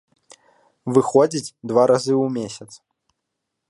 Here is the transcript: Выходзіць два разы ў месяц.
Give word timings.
Выходзіць 0.95 1.53
два 1.73 1.83
разы 1.95 2.13
ў 2.23 2.27
месяц. 2.43 2.71